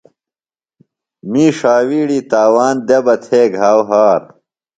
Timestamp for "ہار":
3.89-4.21